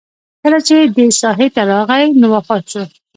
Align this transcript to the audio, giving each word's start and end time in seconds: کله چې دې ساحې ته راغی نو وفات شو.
کله 0.43 0.59
چې 0.67 0.75
دې 0.95 1.05
ساحې 1.21 1.47
ته 1.55 1.61
راغی 1.71 2.05
نو 2.19 2.27
وفات 2.35 2.63
شو. 2.71 2.83